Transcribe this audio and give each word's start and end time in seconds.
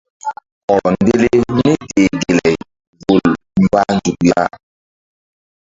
Hɔrɔ 0.67 0.89
ndele 1.01 1.29
míteh 1.55 2.09
gelay 2.21 2.55
vul 3.03 3.21
mbah 3.63 3.89
nzuk 3.95 4.19
ya. 4.27 4.41